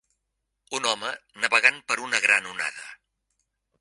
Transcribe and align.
Un 0.77 0.87
home 0.91 1.11
navegant 1.43 1.77
per 1.91 1.99
una 2.07 2.23
gran 2.25 2.49
onada. 2.55 2.89